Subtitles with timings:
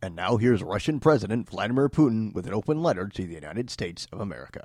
[0.00, 4.06] And now here's Russian President Vladimir Putin with an open letter to the United States
[4.12, 4.64] of America.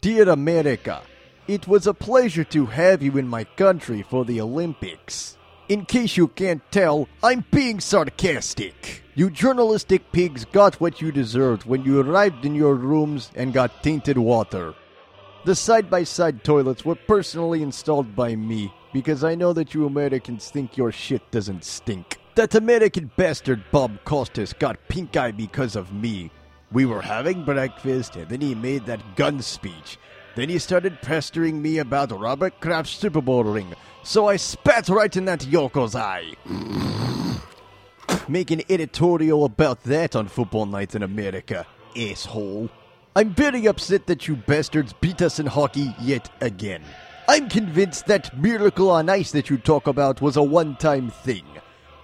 [0.00, 1.02] Dear America,
[1.46, 5.38] it was a pleasure to have you in my country for the Olympics.
[5.68, 9.02] In case you can't tell, I'm being sarcastic.
[9.14, 13.82] You journalistic pigs got what you deserved when you arrived in your rooms and got
[13.82, 14.74] tainted water.
[15.44, 19.86] The side by side toilets were personally installed by me because I know that you
[19.86, 22.18] Americans think your shit doesn't stink.
[22.34, 26.30] That American bastard Bob Costas got pink eye because of me.
[26.70, 29.98] We were having breakfast and then he made that gun speech.
[30.36, 33.74] Then he started pestering me about Robert Kraft's Super Bowl ring,
[34.04, 36.34] so I spat right in that Yoko's eye.
[38.28, 41.66] Make an editorial about that on Football Night in America,
[41.96, 42.70] asshole.
[43.16, 46.84] I'm very upset that you bastards beat us in hockey yet again.
[47.30, 51.44] I'm convinced that miracle on ice that you talk about was a one time thing.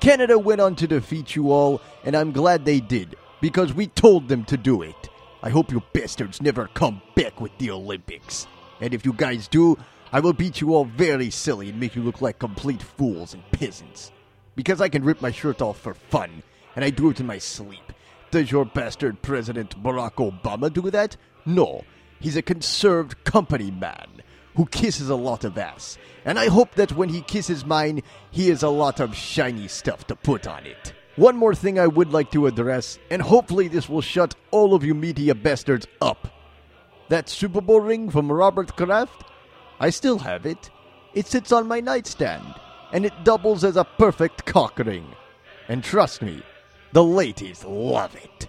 [0.00, 4.26] Canada went on to defeat you all, and I'm glad they did, because we told
[4.26, 5.08] them to do it.
[5.40, 8.48] I hope you bastards never come back with the Olympics.
[8.80, 9.78] And if you guys do,
[10.12, 13.48] I will beat you all very silly and make you look like complete fools and
[13.52, 14.10] peasants.
[14.56, 16.42] Because I can rip my shirt off for fun,
[16.74, 17.92] and I do it in my sleep.
[18.32, 21.16] Does your bastard President Barack Obama do that?
[21.46, 21.84] No.
[22.18, 24.22] He's a conserved company man
[24.54, 25.98] who kisses a lot of ass.
[26.24, 30.06] And I hope that when he kisses mine, he has a lot of shiny stuff
[30.06, 30.92] to put on it.
[31.16, 34.84] One more thing I would like to address, and hopefully this will shut all of
[34.84, 36.28] you media bastards up.
[37.08, 39.24] That Super Bowl ring from Robert Kraft?
[39.78, 40.70] I still have it.
[41.12, 42.54] It sits on my nightstand,
[42.92, 45.06] and it doubles as a perfect cock ring.
[45.68, 46.42] And trust me,
[46.92, 48.48] the ladies love it.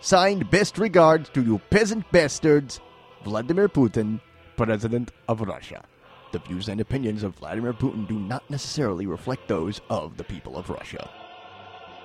[0.00, 2.80] Signed, best regards to you peasant bastards,
[3.22, 4.20] Vladimir Putin,
[4.56, 5.84] President of Russia.
[6.32, 10.56] The views and opinions of Vladimir Putin do not necessarily reflect those of the people
[10.56, 11.10] of Russia.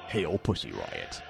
[0.07, 1.21] Hail Pussy Riot.